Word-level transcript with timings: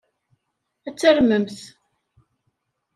Ad 0.87 0.95
tarmemt. 0.95 1.57